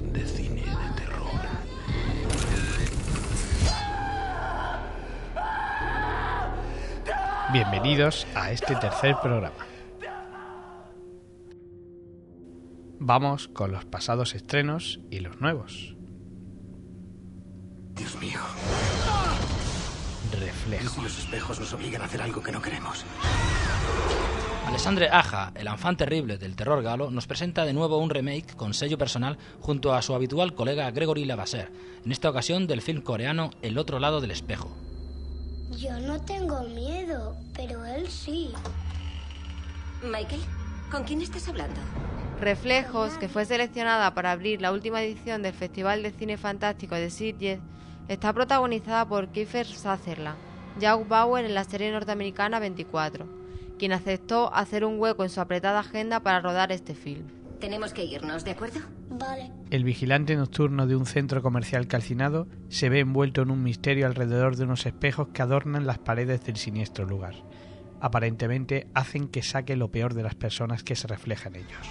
de 0.00 0.24
cine 0.24 0.62
de 0.62 0.94
terror. 0.96 1.28
Bienvenidos 7.52 8.26
a 8.34 8.52
este 8.52 8.76
tercer 8.76 9.16
programa. 9.20 9.56
Vamos 13.00 13.48
con 13.48 13.72
los 13.72 13.84
pasados 13.86 14.34
estrenos 14.34 15.00
y 15.10 15.20
los 15.20 15.40
nuevos. 15.40 15.96
Dios 17.94 18.16
mío. 18.20 18.40
Reflejo. 20.32 20.94
Si 20.94 21.00
los 21.00 21.18
espejos 21.18 21.58
nos 21.58 21.72
obligan 21.72 22.02
a 22.02 22.04
hacer 22.04 22.22
algo 22.22 22.42
que 22.42 22.52
no 22.52 22.62
queremos. 22.62 23.04
Alessandre 24.68 25.08
Aja, 25.08 25.50
el 25.54 25.66
enfant 25.66 25.96
terrible 25.96 26.36
del 26.36 26.54
terror 26.54 26.82
galo, 26.82 27.10
nos 27.10 27.26
presenta 27.26 27.64
de 27.64 27.72
nuevo 27.72 27.96
un 27.96 28.10
remake 28.10 28.54
con 28.54 28.74
sello 28.74 28.98
personal 28.98 29.38
junto 29.60 29.94
a 29.94 30.02
su 30.02 30.14
habitual 30.14 30.54
colega 30.54 30.90
Gregory 30.90 31.24
Lavasser, 31.24 31.72
en 32.04 32.12
esta 32.12 32.28
ocasión 32.28 32.66
del 32.66 32.82
film 32.82 33.00
coreano 33.00 33.48
El 33.62 33.78
otro 33.78 33.98
lado 33.98 34.20
del 34.20 34.30
espejo. 34.30 34.70
Yo 35.70 35.98
no 36.00 36.20
tengo 36.20 36.64
miedo, 36.64 37.34
pero 37.54 37.82
él 37.86 38.10
sí. 38.10 38.50
Michael, 40.02 40.42
¿con 40.90 41.04
quién 41.04 41.22
estás 41.22 41.48
hablando? 41.48 41.80
Reflejos, 42.38 43.14
que 43.14 43.30
fue 43.30 43.46
seleccionada 43.46 44.12
para 44.12 44.32
abrir 44.32 44.60
la 44.60 44.70
última 44.70 45.02
edición 45.02 45.42
del 45.42 45.54
Festival 45.54 46.02
de 46.02 46.10
Cine 46.10 46.36
Fantástico 46.36 46.94
de 46.94 47.08
Sitges, 47.08 47.60
está 48.06 48.34
protagonizada 48.34 49.08
por 49.08 49.28
Kiefer 49.28 49.66
Sutherland, 49.66 50.36
Jack 50.78 51.08
Bauer 51.08 51.46
en 51.46 51.54
la 51.54 51.64
serie 51.64 51.90
norteamericana 51.90 52.60
24, 52.60 53.37
quien 53.78 53.92
aceptó 53.92 54.52
hacer 54.54 54.84
un 54.84 55.00
hueco 55.00 55.24
en 55.24 55.30
su 55.30 55.40
apretada 55.40 55.80
agenda 55.80 56.20
para 56.20 56.40
rodar 56.40 56.72
este 56.72 56.94
film. 56.94 57.26
Tenemos 57.60 57.92
que 57.92 58.04
irnos, 58.04 58.44
¿de 58.44 58.52
acuerdo? 58.52 58.80
Vale. 59.10 59.50
El 59.70 59.82
vigilante 59.82 60.36
nocturno 60.36 60.86
de 60.86 60.94
un 60.94 61.06
centro 61.06 61.42
comercial 61.42 61.88
calcinado 61.88 62.46
se 62.68 62.88
ve 62.88 63.00
envuelto 63.00 63.42
en 63.42 63.50
un 63.50 63.62
misterio 63.62 64.06
alrededor 64.06 64.56
de 64.56 64.64
unos 64.64 64.86
espejos 64.86 65.28
que 65.32 65.42
adornan 65.42 65.86
las 65.86 65.98
paredes 65.98 66.44
del 66.44 66.56
siniestro 66.56 67.04
lugar. 67.04 67.34
Aparentemente 68.00 68.86
hacen 68.94 69.26
que 69.28 69.42
saque 69.42 69.74
lo 69.74 69.90
peor 69.90 70.14
de 70.14 70.22
las 70.22 70.36
personas 70.36 70.84
que 70.84 70.94
se 70.94 71.08
reflejan 71.08 71.56
en 71.56 71.62
ellos. 71.66 71.88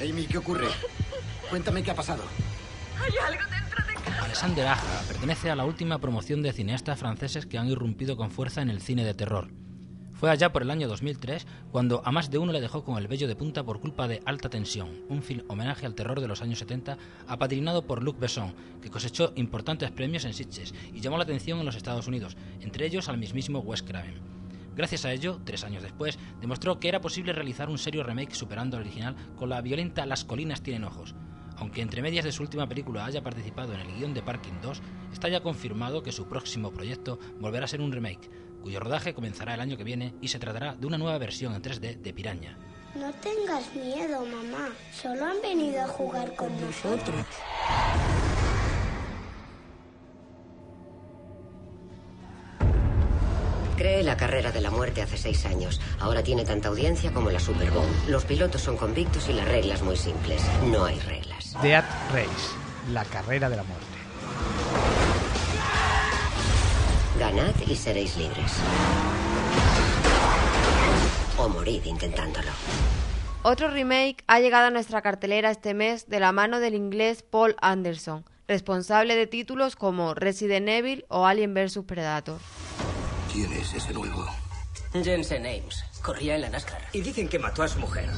Amy, 0.00 0.26
¿qué 0.26 0.38
ocurre? 0.38 0.68
Cuéntame 1.50 1.82
qué 1.82 1.90
ha 1.90 1.96
pasado. 1.96 2.22
Alexander 4.32 4.66
Aja 4.66 5.04
pertenece 5.06 5.50
a 5.50 5.56
la 5.56 5.66
última 5.66 5.98
promoción 5.98 6.40
de 6.40 6.54
cineastas 6.54 6.98
franceses 6.98 7.44
que 7.44 7.58
han 7.58 7.68
irrumpido 7.68 8.16
con 8.16 8.30
fuerza 8.30 8.62
en 8.62 8.70
el 8.70 8.80
cine 8.80 9.04
de 9.04 9.12
terror. 9.12 9.50
Fue 10.14 10.30
allá 10.30 10.54
por 10.54 10.62
el 10.62 10.70
año 10.70 10.88
2003 10.88 11.46
cuando 11.70 12.00
a 12.06 12.12
más 12.12 12.30
de 12.30 12.38
uno 12.38 12.50
le 12.50 12.62
dejó 12.62 12.82
con 12.82 12.96
el 12.96 13.08
vello 13.08 13.28
de 13.28 13.36
punta 13.36 13.62
por 13.62 13.78
culpa 13.78 14.08
de 14.08 14.22
Alta 14.24 14.48
Tensión, 14.48 15.02
un 15.10 15.22
film 15.22 15.42
homenaje 15.48 15.84
al 15.84 15.94
terror 15.94 16.18
de 16.18 16.28
los 16.28 16.40
años 16.40 16.60
70 16.60 16.96
apadrinado 17.28 17.86
por 17.86 18.02
Luc 18.02 18.18
Besson, 18.18 18.54
que 18.80 18.88
cosechó 18.88 19.34
importantes 19.36 19.90
premios 19.90 20.24
en 20.24 20.32
Sitges 20.32 20.72
y 20.94 21.02
llamó 21.02 21.18
la 21.18 21.24
atención 21.24 21.58
en 21.58 21.66
los 21.66 21.76
Estados 21.76 22.08
Unidos, 22.08 22.38
entre 22.60 22.86
ellos 22.86 23.10
al 23.10 23.18
mismísimo 23.18 23.58
Wes 23.58 23.82
Craven. 23.82 24.18
Gracias 24.74 25.04
a 25.04 25.12
ello, 25.12 25.42
tres 25.44 25.62
años 25.62 25.82
después, 25.82 26.18
demostró 26.40 26.80
que 26.80 26.88
era 26.88 27.02
posible 27.02 27.34
realizar 27.34 27.68
un 27.68 27.76
serio 27.76 28.02
remake 28.02 28.34
superando 28.34 28.78
al 28.78 28.84
original 28.84 29.14
con 29.36 29.50
la 29.50 29.60
violenta 29.60 30.06
Las 30.06 30.24
colinas 30.24 30.62
tienen 30.62 30.84
ojos. 30.84 31.14
Aunque 31.62 31.80
entre 31.80 32.02
medias 32.02 32.24
de 32.24 32.32
su 32.32 32.42
última 32.42 32.68
película 32.68 33.04
haya 33.04 33.22
participado 33.22 33.72
en 33.72 33.78
el 33.78 33.94
guion 33.94 34.12
de 34.14 34.20
Parking 34.20 34.54
2, 34.60 34.82
está 35.12 35.28
ya 35.28 35.44
confirmado 35.44 36.02
que 36.02 36.10
su 36.10 36.26
próximo 36.26 36.72
proyecto 36.72 37.20
volverá 37.38 37.66
a 37.66 37.68
ser 37.68 37.80
un 37.80 37.92
remake, 37.92 38.28
cuyo 38.60 38.80
rodaje 38.80 39.14
comenzará 39.14 39.54
el 39.54 39.60
año 39.60 39.76
que 39.76 39.84
viene 39.84 40.12
y 40.20 40.26
se 40.26 40.40
tratará 40.40 40.74
de 40.74 40.88
una 40.88 40.98
nueva 40.98 41.18
versión 41.18 41.54
en 41.54 41.62
3D 41.62 41.98
de 41.98 42.12
Piraña. 42.12 42.58
No 42.96 43.12
tengas 43.12 43.72
miedo, 43.76 44.26
mamá. 44.26 44.70
Solo 44.92 45.24
han 45.24 45.40
venido 45.40 45.82
a 45.82 45.86
jugar 45.86 46.34
con 46.34 46.50
nosotros. 46.60 47.24
Cree 53.76 54.02
la 54.02 54.16
carrera 54.16 54.50
de 54.50 54.60
la 54.62 54.72
muerte 54.72 55.00
hace 55.00 55.16
seis 55.16 55.46
años. 55.46 55.80
Ahora 56.00 56.24
tiene 56.24 56.44
tanta 56.44 56.70
audiencia 56.70 57.12
como 57.12 57.30
la 57.30 57.38
Super 57.38 57.70
Bowl. 57.70 57.86
Los 58.08 58.24
pilotos 58.24 58.62
son 58.62 58.76
convictos 58.76 59.28
y 59.28 59.32
las 59.32 59.46
reglas 59.46 59.82
muy 59.82 59.96
simples. 59.96 60.42
No 60.66 60.84
hay 60.84 60.98
reglas. 60.98 61.31
Death 61.60 61.84
Race, 62.12 62.56
la 62.90 63.04
carrera 63.04 63.50
de 63.50 63.56
la 63.56 63.62
muerte. 63.62 63.86
Ganad 67.18 67.54
y 67.66 67.76
seréis 67.76 68.16
libres. 68.16 68.52
O 71.36 71.48
morid 71.48 71.84
intentándolo. 71.84 72.50
Otro 73.42 73.68
remake 73.68 74.24
ha 74.26 74.40
llegado 74.40 74.68
a 74.68 74.70
nuestra 74.70 75.02
cartelera 75.02 75.50
este 75.50 75.74
mes 75.74 76.08
de 76.08 76.20
la 76.20 76.32
mano 76.32 76.58
del 76.58 76.74
inglés 76.74 77.22
Paul 77.22 77.56
Anderson, 77.60 78.24
responsable 78.48 79.14
de 79.14 79.26
títulos 79.26 79.76
como 79.76 80.14
Resident 80.14 80.68
Evil 80.68 81.04
o 81.08 81.26
Alien 81.26 81.52
vs 81.54 81.80
Predator. 81.86 82.38
¿Quién 83.32 83.52
es 83.52 83.74
ese 83.74 83.92
nuevo? 83.92 84.26
Jensen 84.92 85.46
Ames. 85.46 85.84
Corría 86.02 86.34
en 86.34 86.42
la 86.42 86.50
NASCAR. 86.50 86.82
Y 86.92 87.00
dicen 87.00 87.28
que 87.28 87.38
mató 87.38 87.62
a 87.62 87.68
su 87.68 87.78
mujer. 87.78 88.08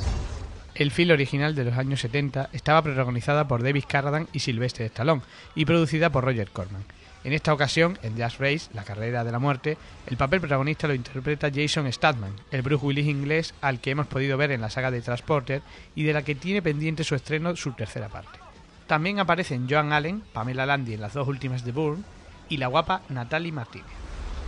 El 0.74 0.90
film 0.90 1.12
original 1.12 1.54
de 1.54 1.64
los 1.64 1.78
años 1.78 2.00
70 2.00 2.50
estaba 2.52 2.82
protagonizada 2.82 3.46
por 3.46 3.62
David 3.62 3.84
Carradine 3.86 4.26
y 4.32 4.40
Sylvester 4.40 4.86
Stallone 4.86 5.22
y 5.54 5.64
producida 5.66 6.10
por 6.10 6.24
Roger 6.24 6.50
Corman. 6.50 6.84
En 7.22 7.32
esta 7.32 7.54
ocasión, 7.54 7.96
en 8.02 8.16
Jazz 8.16 8.38
Race, 8.38 8.70
la 8.74 8.82
carrera 8.82 9.22
de 9.22 9.30
la 9.30 9.38
muerte, 9.38 9.78
el 10.08 10.16
papel 10.16 10.40
protagonista 10.40 10.88
lo 10.88 10.94
interpreta 10.94 11.50
Jason 11.54 11.90
Statham, 11.92 12.34
el 12.50 12.62
Bruce 12.62 12.84
Willis 12.84 13.06
inglés 13.06 13.54
al 13.60 13.80
que 13.80 13.92
hemos 13.92 14.08
podido 14.08 14.36
ver 14.36 14.50
en 14.50 14.60
la 14.60 14.68
saga 14.68 14.90
de 14.90 15.00
Transporter 15.00 15.62
y 15.94 16.02
de 16.02 16.12
la 16.12 16.22
que 16.22 16.34
tiene 16.34 16.60
pendiente 16.60 17.04
su 17.04 17.14
estreno 17.14 17.54
su 17.54 17.72
tercera 17.72 18.08
parte. 18.08 18.40
También 18.88 19.20
aparecen 19.20 19.68
Joan 19.70 19.92
Allen, 19.92 20.22
Pamela 20.32 20.66
Landy 20.66 20.94
en 20.94 21.00
las 21.00 21.14
dos 21.14 21.28
últimas 21.28 21.64
de 21.64 21.72
Bourne 21.72 22.02
y 22.48 22.56
la 22.56 22.66
guapa 22.66 23.02
Natalie 23.08 23.52
Martinez. 23.52 23.86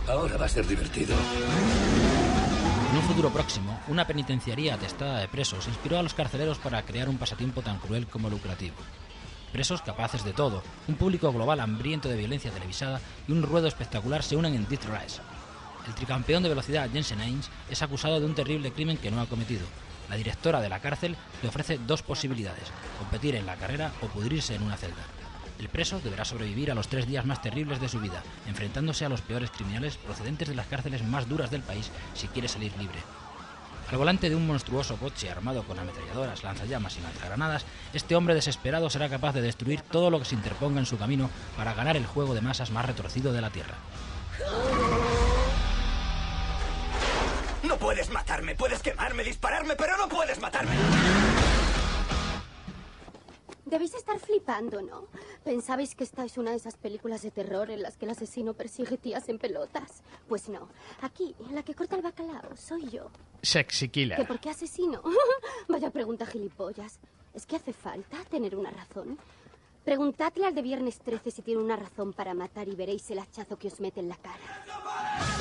Ahora 0.07 0.37
va 0.37 0.45
a 0.45 0.49
ser 0.49 0.67
divertido. 0.67 1.15
En 2.97 3.03
un 3.03 3.09
futuro 3.09 3.29
próximo, 3.29 3.79
una 3.89 4.07
penitenciaría 4.07 4.73
atestada 4.73 5.19
de 5.19 5.27
presos 5.27 5.67
inspiró 5.67 5.99
a 5.99 6.01
los 6.01 6.15
carceleros 6.15 6.57
para 6.57 6.81
crear 6.81 7.07
un 7.09 7.19
pasatiempo 7.19 7.61
tan 7.61 7.77
cruel 7.77 8.07
como 8.07 8.27
lucrativo. 8.27 8.73
Presos 9.51 9.83
capaces 9.83 10.23
de 10.23 10.33
todo, 10.33 10.63
un 10.87 10.95
público 10.95 11.31
global 11.31 11.59
hambriento 11.59 12.09
de 12.09 12.17
violencia 12.17 12.49
televisada 12.49 12.99
y 13.27 13.33
un 13.33 13.43
ruedo 13.43 13.67
espectacular 13.67 14.23
se 14.23 14.35
unen 14.35 14.55
en 14.55 14.67
Death 14.67 14.85
Race. 14.85 15.21
El 15.85 15.93
tricampeón 15.93 16.41
de 16.41 16.49
velocidad 16.49 16.89
Jensen 16.91 17.21
Ames 17.21 17.51
es 17.69 17.83
acusado 17.83 18.19
de 18.19 18.25
un 18.25 18.33
terrible 18.33 18.71
crimen 18.71 18.97
que 18.97 19.11
no 19.11 19.21
ha 19.21 19.27
cometido. 19.27 19.67
La 20.09 20.15
directora 20.15 20.59
de 20.59 20.69
la 20.69 20.79
cárcel 20.79 21.15
le 21.43 21.49
ofrece 21.49 21.77
dos 21.77 22.01
posibilidades, 22.01 22.71
competir 22.97 23.35
en 23.35 23.45
la 23.45 23.57
carrera 23.57 23.91
o 24.01 24.07
pudrirse 24.07 24.55
en 24.55 24.63
una 24.63 24.75
celda. 24.75 25.03
El 25.59 25.69
preso 25.69 25.99
deberá 25.99 26.23
sobrevivir 26.23 26.71
a 26.71 26.75
los 26.75 26.87
tres 26.87 27.07
días 27.07 27.25
más 27.25 27.41
terribles 27.41 27.79
de 27.79 27.89
su 27.89 27.99
vida, 27.99 28.21
enfrentándose 28.47 29.05
a 29.05 29.09
los 29.09 29.21
peores 29.21 29.51
criminales 29.51 29.97
procedentes 29.97 30.47
de 30.47 30.55
las 30.55 30.67
cárceles 30.67 31.03
más 31.03 31.27
duras 31.27 31.49
del 31.49 31.61
país 31.61 31.91
si 32.13 32.27
quiere 32.27 32.47
salir 32.47 32.71
libre. 32.77 32.99
Al 33.89 33.97
volante 33.97 34.29
de 34.29 34.35
un 34.35 34.45
monstruoso 34.45 34.97
coche 34.97 35.31
armado 35.31 35.63
con 35.63 35.79
ametralladoras, 35.79 36.43
lanzallamas 36.43 36.97
y 36.97 37.01
lanzagranadas, 37.01 37.65
este 37.93 38.15
hombre 38.17 38.35
desesperado 38.35 38.89
será 38.89 39.07
capaz 39.07 39.33
de 39.33 39.41
destruir 39.41 39.81
todo 39.81 40.09
lo 40.09 40.19
que 40.19 40.25
se 40.25 40.35
interponga 40.35 40.79
en 40.79 40.85
su 40.85 40.97
camino 40.97 41.29
para 41.55 41.73
ganar 41.73 41.95
el 41.95 42.05
juego 42.05 42.35
de 42.35 42.41
masas 42.41 42.69
más 42.69 42.85
retorcido 42.85 43.31
de 43.31 43.41
la 43.41 43.49
Tierra. 43.49 43.75
No 47.63 47.77
puedes 47.77 48.09
matarme. 48.09 48.55
Puedes 48.55 48.81
quemarme, 48.81 49.23
dispararme, 49.23 49.75
pero 49.75 49.97
no 49.97 50.09
puedes 50.09 50.39
matarme. 50.41 50.75
Debéis 53.69 53.93
estar 53.95 54.17
flipando, 54.19 54.81
¿no? 54.81 55.07
¿Pensabais 55.43 55.93
que 55.93 56.05
esta 56.05 56.23
es 56.23 56.37
una 56.37 56.51
de 56.51 56.57
esas 56.57 56.77
películas 56.77 57.21
de 57.21 57.31
terror 57.31 57.69
en 57.69 57.81
las 57.81 57.97
que 57.97 58.05
el 58.05 58.11
asesino 58.11 58.53
persigue 58.53 58.97
tías 58.97 59.27
en 59.27 59.39
pelotas? 59.39 60.03
Pues 60.29 60.47
no. 60.47 60.69
Aquí, 61.01 61.35
la 61.51 61.63
que 61.63 61.75
corta 61.75 61.97
el 61.97 62.01
bacalao, 62.01 62.55
soy 62.55 62.87
yo. 62.89 63.09
Sexy 63.41 63.87
¿Que 63.87 63.91
Killer. 63.91 64.25
por 64.27 64.39
qué 64.39 64.51
asesino? 64.51 65.01
Vaya 65.67 65.89
pregunta 65.91 66.25
gilipollas. 66.25 66.99
¿Es 67.33 67.45
que 67.45 67.57
hace 67.57 67.73
falta 67.73 68.23
tener 68.29 68.55
una 68.55 68.71
razón? 68.71 69.17
Preguntadle 69.83 70.45
al 70.45 70.55
de 70.55 70.61
Viernes 70.61 70.99
13 70.99 71.29
si 71.31 71.41
tiene 71.41 71.61
una 71.61 71.75
razón 71.75 72.13
para 72.13 72.33
matar 72.33 72.67
y 72.69 72.75
veréis 72.75 73.09
el 73.11 73.19
hachazo 73.19 73.57
que 73.57 73.67
os 73.67 73.79
mete 73.81 73.99
en 73.99 74.07
la 74.09 74.15
cara. 74.17 75.36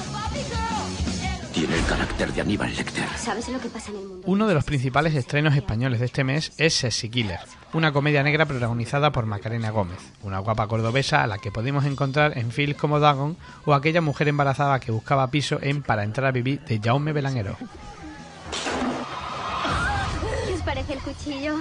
Tiene 1.57 1.75
el 1.75 1.87
carácter 1.87 2.31
de 2.35 2.43
Aníbal 2.43 2.77
Lecter. 2.77 3.09
¿Sabes 3.17 3.49
lo 3.49 3.59
que 3.59 3.71
pasa 3.71 3.91
en 3.91 3.97
el 3.97 4.07
mundo? 4.07 4.23
Uno 4.27 4.47
de 4.47 4.53
los 4.53 4.63
principales 4.63 5.15
estrenos 5.15 5.57
españoles 5.57 6.01
de 6.01 6.05
este 6.05 6.23
mes 6.23 6.53
es 6.59 6.75
Sexy 6.75 7.09
Killer, 7.09 7.41
una 7.73 7.93
comedia 7.93 8.23
negra 8.23 8.45
protagonizada 8.45 9.11
por 9.11 9.25
Macarena 9.25 9.71
Gómez, 9.71 9.97
una 10.23 10.39
guapa 10.41 10.67
cordobesa 10.67 11.23
a 11.23 11.27
la 11.27 11.39
que 11.39 11.51
podemos 11.51 11.87
encontrar 11.87 12.37
en 12.37 12.53
films 12.53 12.77
como 12.77 13.01
Dagon 13.01 13.39
o 13.65 13.73
aquella 13.73 14.03
mujer 14.03 14.29
embarazada 14.29 14.81
que 14.81 14.93
buscaba 14.93 15.31
piso 15.31 15.59
en 15.63 15.83
Para 15.83 16.05
entrar 16.05 16.27
a 16.27 16.33
vivir 16.33 16.61
de 16.61 16.79
Jaume 16.79 17.15
Belanguero. 17.15 17.57
¿Qué 20.47 20.53
os 20.53 20.61
parece 20.61 20.93
el 20.93 20.99
cuchillo? 20.99 21.55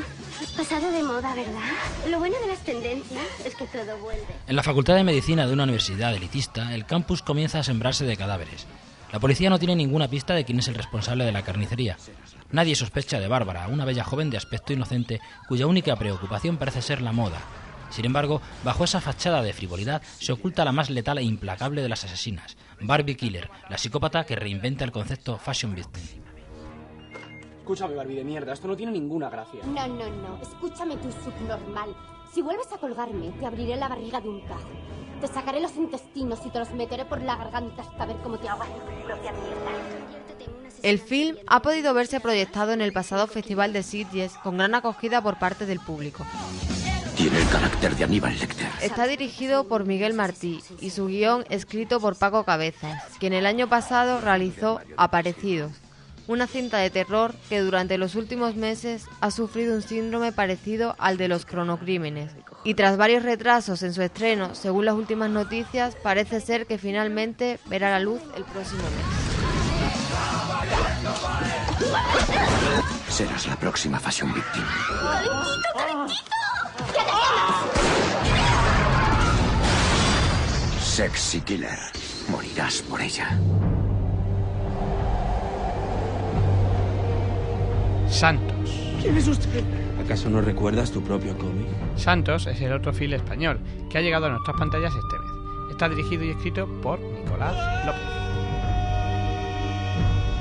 Pasado 0.57 0.91
de 0.91 1.03
moda, 1.03 1.33
¿verdad? 1.33 2.09
Lo 2.09 2.19
bueno 2.19 2.35
de 2.41 2.47
las 2.47 2.59
tendencias 2.65 3.23
es 3.45 3.55
que 3.55 3.65
todo 3.67 3.97
vuelve. 3.99 4.27
En 4.45 4.57
la 4.57 4.63
Facultad 4.63 4.95
de 4.95 5.05
Medicina 5.05 5.47
de 5.47 5.53
una 5.53 5.63
universidad 5.63 6.13
elitista, 6.13 6.75
el 6.75 6.85
campus 6.85 7.21
comienza 7.21 7.59
a 7.59 7.63
sembrarse 7.63 8.03
de 8.03 8.17
cadáveres. 8.17 8.67
La 9.11 9.19
policía 9.19 9.49
no 9.49 9.59
tiene 9.59 9.75
ninguna 9.75 10.07
pista 10.07 10.33
de 10.33 10.43
quién 10.43 10.59
es 10.59 10.67
el 10.67 10.75
responsable 10.75 11.25
de 11.25 11.31
la 11.31 11.43
carnicería. 11.43 11.97
Nadie 12.51 12.75
sospecha 12.75 13.19
de 13.19 13.27
Bárbara, 13.27 13.67
una 13.67 13.85
bella 13.85 14.03
joven 14.03 14.29
de 14.29 14.37
aspecto 14.37 14.73
inocente 14.73 15.19
cuya 15.47 15.67
única 15.67 15.95
preocupación 15.95 16.57
parece 16.57 16.81
ser 16.81 17.01
la 17.01 17.11
moda. 17.11 17.39
Sin 17.89 18.05
embargo, 18.05 18.41
bajo 18.63 18.83
esa 18.83 18.99
fachada 18.99 19.41
de 19.41 19.53
frivolidad 19.53 20.01
se 20.19 20.33
oculta 20.33 20.65
la 20.65 20.71
más 20.71 20.89
letal 20.89 21.17
e 21.17 21.23
implacable 21.23 21.81
de 21.81 21.89
las 21.89 22.03
asesinas, 22.03 22.57
Barbie 22.81 23.15
Killer, 23.15 23.49
la 23.69 23.77
psicópata 23.77 24.25
que 24.25 24.35
reinventa 24.35 24.83
el 24.83 24.91
concepto 24.91 25.37
fashion 25.37 25.75
victim. 25.75 26.03
Escúchame, 27.59 27.95
Barbie 27.95 28.15
de 28.15 28.23
mierda, 28.23 28.53
esto 28.53 28.67
no 28.67 28.75
tiene 28.75 28.91
ninguna 28.91 29.29
gracia. 29.29 29.61
No, 29.65 29.87
no, 29.87 30.09
no. 30.09 30.41
Escúchame 30.41 30.97
tú, 30.97 31.09
subnormal. 31.23 31.95
Si 32.35 32.41
vuelves 32.41 32.69
a 32.73 32.77
colgarme, 32.77 33.31
te 33.39 33.45
abriré 33.45 33.77
la 33.77 33.87
barriga 33.87 34.19
de 34.19 34.27
un 34.27 34.41
cazo. 34.41 34.67
Te 35.21 35.27
sacaré 35.27 35.61
los 35.61 35.73
intestinos 35.77 36.39
y 36.45 36.49
te 36.49 36.59
los 36.59 36.69
meteré 36.71 37.05
por 37.05 37.21
la 37.21 37.37
garganta 37.37 37.81
hasta 37.81 38.05
ver 38.05 38.17
cómo 38.17 38.37
te 38.37 38.49
ahogas 38.49 38.67
en 38.67 38.75
tu 38.75 39.07
propia 39.07 39.31
mierda. 39.31 39.71
El 40.83 40.99
film 40.99 41.37
ha 41.47 41.61
podido 41.61 41.93
verse 41.93 42.19
proyectado 42.19 42.73
en 42.73 42.81
el 42.81 42.91
pasado 42.91 43.27
Festival 43.27 43.71
de 43.71 43.83
Sitges 43.83 44.33
con 44.43 44.57
gran 44.57 44.75
acogida 44.75 45.21
por 45.21 45.39
parte 45.39 45.65
del 45.65 45.79
público. 45.79 46.25
Tiene 47.15 47.39
el 47.39 47.47
carácter 47.47 47.95
de 47.95 48.03
Aníbal 48.03 48.37
Lecter. 48.37 48.67
Está 48.81 49.07
dirigido 49.07 49.69
por 49.69 49.85
Miguel 49.85 50.13
Martí 50.13 50.59
y 50.81 50.89
su 50.89 51.07
guion 51.07 51.45
escrito 51.49 52.01
por 52.01 52.17
Paco 52.17 52.43
Cabezas, 52.43 53.01
quien 53.17 53.31
el 53.31 53.45
año 53.45 53.69
pasado 53.69 54.19
realizó 54.19 54.81
Aparecidos, 54.97 55.71
una 56.27 56.47
cinta 56.47 56.77
de 56.77 56.89
terror 56.89 57.35
que 57.49 57.59
durante 57.59 57.97
los 57.97 58.15
últimos 58.15 58.55
meses 58.55 59.05
ha 59.21 59.31
sufrido 59.31 59.75
un 59.75 59.81
síndrome 59.81 60.31
parecido 60.31 60.95
al 60.97 61.17
de 61.17 61.27
los 61.27 61.45
cronocrímenes. 61.45 62.31
Y 62.63 62.73
tras 62.73 62.97
varios 62.97 63.23
retrasos 63.23 63.83
en 63.83 63.93
su 63.93 64.01
estreno, 64.01 64.55
según 64.55 64.85
las 64.85 64.95
últimas 64.95 65.29
noticias, 65.29 65.95
parece 65.95 66.41
ser 66.41 66.65
que 66.65 66.77
finalmente 66.77 67.59
verá 67.67 67.91
la 67.91 67.99
luz 67.99 68.21
el 68.35 68.43
próximo 68.43 68.83
mes. 68.83 69.25
Serás 73.09 73.47
la 73.47 73.55
próxima 73.55 73.99
Fashion 73.99 74.33
Victim. 74.33 74.63
Sexy 80.81 81.41
Killer. 81.41 81.77
Morirás 82.29 82.81
por 82.81 83.01
ella. 83.01 83.37
Santos. 88.15 88.55
¿Quién 89.01 89.17
es 89.17 89.27
usted? 89.27 89.61
¿Acaso 90.01 90.29
no 90.29 90.39
recuerdas 90.39 90.89
tu 90.89 91.03
propio 91.03 91.37
cómic? 91.37 91.67
Santos 91.97 92.47
es 92.47 92.61
el 92.61 92.71
otro 92.71 92.93
film 92.93 93.13
español 93.13 93.59
que 93.89 93.97
ha 93.97 94.01
llegado 94.01 94.27
a 94.27 94.29
nuestras 94.29 94.55
pantallas 94.57 94.93
este 94.95 95.19
mes. 95.19 95.31
Está 95.71 95.89
dirigido 95.89 96.23
y 96.23 96.29
escrito 96.29 96.65
por 96.81 96.97
Nicolás 97.01 97.85
López. 97.85 98.01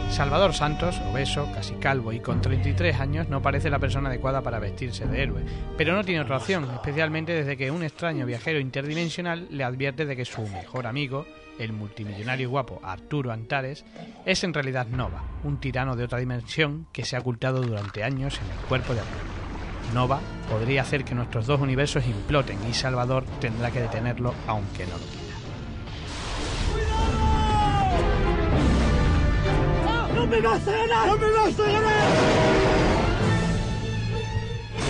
Salvador 0.08 0.54
Santos, 0.54 1.00
obeso, 1.10 1.50
casi 1.52 1.74
calvo 1.74 2.12
y 2.12 2.20
con 2.20 2.40
33 2.40 3.00
años, 3.00 3.28
no 3.28 3.42
parece 3.42 3.70
la 3.70 3.80
persona 3.80 4.08
adecuada 4.08 4.40
para 4.40 4.60
vestirse 4.60 5.08
de 5.08 5.24
héroe, 5.24 5.42
pero 5.76 5.96
no 5.96 6.04
tiene 6.04 6.20
otra 6.20 6.36
opción, 6.36 6.70
especialmente 6.72 7.32
desde 7.32 7.56
que 7.56 7.72
un 7.72 7.82
extraño 7.82 8.24
viajero 8.24 8.60
interdimensional 8.60 9.48
le 9.50 9.64
advierte 9.64 10.06
de 10.06 10.14
que 10.14 10.24
su 10.24 10.42
mejor 10.42 10.86
amigo, 10.86 11.26
el 11.58 11.72
multimillonario 11.72 12.50
guapo 12.50 12.80
Arturo 12.82 13.32
Antares, 13.32 13.84
es 14.24 14.44
en 14.44 14.54
realidad 14.54 14.86
Nova, 14.86 15.22
un 15.44 15.58
tirano 15.58 15.96
de 15.96 16.04
otra 16.04 16.18
dimensión 16.18 16.86
que 16.92 17.04
se 17.04 17.16
ha 17.16 17.20
ocultado 17.20 17.60
durante 17.60 18.04
años 18.04 18.40
en 18.42 18.50
el 18.50 18.66
cuerpo 18.66 18.94
de 18.94 19.00
Arturo. 19.00 19.24
Nova 19.92 20.20
podría 20.50 20.82
hacer 20.82 21.04
que 21.04 21.14
nuestros 21.14 21.46
dos 21.46 21.60
universos 21.60 22.06
imploten 22.06 22.58
y 22.68 22.74
Salvador 22.74 23.24
tendrá 23.40 23.70
que 23.70 23.80
detenerlo 23.80 24.34
aunque 24.46 24.86
no 24.86 24.92
lo 24.92 25.04
quiera. 25.04 25.24
¡No 30.14 30.26
me 30.26 30.40
ganar! 30.40 31.06
¡No 31.06 31.16
me 31.16 31.72
ganar! 31.72 32.83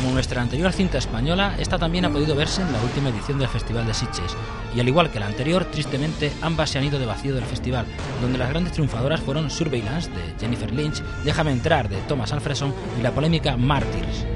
Como 0.04 0.12
nuestra 0.12 0.42
anterior 0.42 0.70
cinta 0.70 0.98
española, 0.98 1.56
esta 1.58 1.78
también 1.78 2.04
ha 2.04 2.12
podido 2.12 2.36
verse 2.36 2.60
en 2.60 2.70
la 2.70 2.82
última 2.82 3.08
edición 3.08 3.38
del 3.38 3.48
Festival 3.48 3.86
de 3.86 3.94
Sitges, 3.94 4.36
y 4.76 4.80
al 4.80 4.86
igual 4.86 5.10
que 5.10 5.18
la 5.18 5.24
anterior, 5.24 5.64
tristemente, 5.64 6.30
ambas 6.42 6.68
se 6.68 6.78
han 6.78 6.84
ido 6.84 6.98
de 6.98 7.06
vacío 7.06 7.34
del 7.34 7.44
festival, 7.44 7.86
donde 8.20 8.36
las 8.36 8.50
grandes 8.50 8.74
triunfadoras 8.74 9.20
fueron 9.20 9.50
Surveillance 9.50 10.10
de 10.10 10.38
Jennifer 10.38 10.70
Lynch, 10.74 11.02
Déjame 11.24 11.52
entrar 11.52 11.88
de 11.88 11.96
Thomas 12.02 12.34
Alfredson 12.34 12.74
y 13.00 13.02
la 13.02 13.12
polémica 13.12 13.56
Martyrs. 13.56 14.26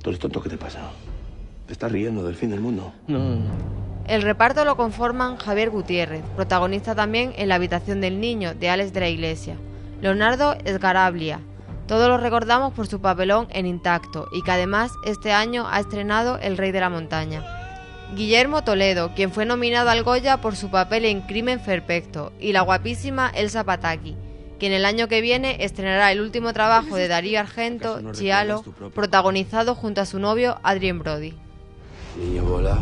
¿Tú 0.00 0.10
eres 0.10 0.20
tonto? 0.20 0.40
¿Qué 0.40 0.48
te 0.48 0.56
pasa? 0.56 0.78
¿Te 1.66 1.72
estás 1.72 1.90
riendo 1.90 2.22
del 2.22 2.36
fin 2.36 2.50
del 2.50 2.60
mundo? 2.60 2.92
No. 3.08 3.77
El 4.08 4.22
reparto 4.22 4.64
lo 4.64 4.74
conforman 4.78 5.36
Javier 5.36 5.68
Gutiérrez, 5.68 6.24
protagonista 6.34 6.94
también 6.94 7.34
en 7.36 7.50
La 7.50 7.56
habitación 7.56 8.00
del 8.00 8.20
niño, 8.20 8.54
de 8.54 8.70
Alex 8.70 8.94
de 8.94 9.00
la 9.00 9.08
Iglesia, 9.10 9.56
Leonardo 10.00 10.56
Esgarablia. 10.64 11.40
Todos 11.86 12.08
lo 12.08 12.16
recordamos 12.16 12.72
por 12.72 12.86
su 12.86 13.02
papelón 13.02 13.48
en 13.50 13.66
Intacto 13.66 14.26
y 14.32 14.42
que 14.42 14.50
además 14.50 14.92
este 15.04 15.32
año 15.32 15.66
ha 15.68 15.78
estrenado 15.78 16.38
El 16.38 16.56
Rey 16.56 16.72
de 16.72 16.80
la 16.80 16.88
Montaña. 16.88 17.44
Guillermo 18.14 18.64
Toledo, 18.64 19.12
quien 19.14 19.30
fue 19.30 19.44
nominado 19.44 19.90
al 19.90 20.02
Goya 20.04 20.40
por 20.40 20.56
su 20.56 20.70
papel 20.70 21.04
en 21.04 21.20
Crimen 21.20 21.60
Perfecto, 21.60 22.32
y 22.40 22.52
la 22.52 22.62
guapísima 22.62 23.30
Elsa 23.34 23.64
Pataki, 23.64 24.16
quien 24.58 24.72
el 24.72 24.86
año 24.86 25.08
que 25.08 25.20
viene 25.20 25.62
estrenará 25.62 26.12
el 26.12 26.22
último 26.22 26.54
trabajo 26.54 26.96
de 26.96 27.08
Darío 27.08 27.40
Argento, 27.40 28.00
Chialo, 28.12 28.62
protagonizado 28.94 29.74
junto 29.74 30.00
a 30.00 30.06
su 30.06 30.18
novio 30.18 30.58
Adrien 30.62 30.98
Brody. 30.98 31.34
Niño 32.18 32.44
bola, 32.44 32.78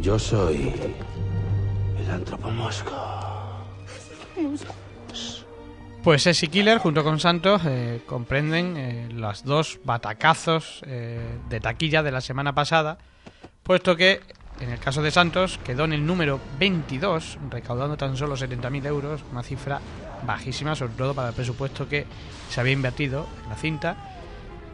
yo 0.00 0.18
soy 0.18 0.72
el 1.98 2.10
antropomosco. 2.10 2.92
Pues 6.02 6.22
Sexy 6.22 6.48
Killer 6.48 6.78
junto 6.78 7.02
con 7.02 7.18
Santos 7.18 7.62
eh, 7.66 8.02
comprenden 8.06 8.76
eh, 8.76 9.08
los 9.12 9.44
dos 9.44 9.80
batacazos 9.84 10.82
eh, 10.86 11.20
de 11.48 11.60
taquilla 11.60 12.02
de 12.02 12.12
la 12.12 12.20
semana 12.20 12.54
pasada, 12.54 12.98
puesto 13.62 13.96
que 13.96 14.20
en 14.60 14.70
el 14.70 14.78
caso 14.78 15.02
de 15.02 15.10
Santos 15.10 15.58
quedó 15.64 15.84
en 15.84 15.92
el 15.92 16.06
número 16.06 16.40
22, 16.58 17.38
recaudando 17.50 17.96
tan 17.96 18.16
solo 18.16 18.36
70.000 18.36 18.86
euros, 18.86 19.22
una 19.30 19.42
cifra 19.42 19.80
bajísima, 20.26 20.74
sobre 20.74 20.94
todo 20.94 21.14
para 21.14 21.28
el 21.28 21.34
presupuesto 21.34 21.88
que 21.88 22.06
se 22.48 22.60
había 22.60 22.72
invertido 22.72 23.26
en 23.44 23.48
la 23.50 23.56
cinta. 23.56 24.17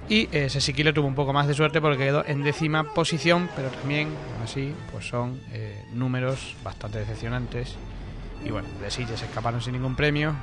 Y 0.09 0.29
eh, 0.33 0.49
tuvo 0.95 1.07
un 1.07 1.15
poco 1.15 1.33
más 1.33 1.47
de 1.49 1.55
suerte 1.55 1.81
porque 1.81 2.05
quedó 2.05 2.25
en 2.27 2.43
décima 2.43 2.85
posición, 2.95 3.49
pero 3.57 3.69
también, 3.71 4.09
así, 4.43 4.75
pues 4.93 5.07
son 5.07 5.41
eh, 5.53 5.83
números 5.93 6.55
bastante 6.63 6.99
decepcionantes. 6.99 7.77
Y 8.45 8.51
bueno, 8.51 8.69
de 8.81 8.91
se 8.91 9.03
escaparon 9.03 9.63
sin 9.63 9.73
ningún 9.73 9.97
premio. 9.97 10.31
Eh, 10.31 10.35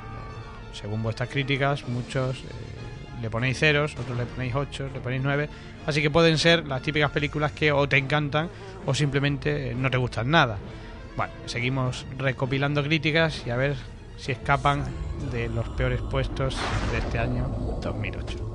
según 0.72 1.02
vuestras 1.02 1.28
críticas, 1.28 1.86
muchos 1.88 2.38
eh, 2.38 2.42
le 3.20 3.30
ponéis 3.30 3.58
ceros, 3.58 3.94
otros 3.96 4.16
le 4.16 4.26
ponéis 4.26 4.54
ocho, 4.54 4.88
le 4.92 5.00
ponéis 5.00 5.22
nueve. 5.22 5.48
Así 5.86 6.02
que 6.02 6.10
pueden 6.10 6.38
ser 6.38 6.66
las 6.66 6.82
típicas 6.82 7.10
películas 7.10 7.52
que 7.52 7.70
o 7.70 7.88
te 7.88 7.96
encantan 7.96 8.48
o 8.84 8.94
simplemente 8.94 9.74
no 9.76 9.90
te 9.90 9.96
gustan 9.96 10.30
nada. 10.30 10.58
Bueno, 11.16 11.32
seguimos 11.46 12.06
recopilando 12.18 12.82
críticas 12.82 13.46
y 13.46 13.50
a 13.50 13.56
ver 13.56 13.76
si 14.16 14.32
escapan 14.32 14.84
de 15.30 15.48
los 15.48 15.68
peores 15.70 16.00
puestos 16.00 16.56
de 16.90 16.98
este 16.98 17.18
año 17.18 17.48
2008. 17.80 18.51